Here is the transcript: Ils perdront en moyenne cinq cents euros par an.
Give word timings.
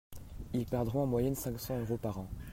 Ils 0.53 0.65
perdront 0.65 1.03
en 1.03 1.05
moyenne 1.05 1.35
cinq 1.35 1.59
cents 1.59 1.77
euros 1.79 1.95
par 1.99 2.17
an. 2.17 2.27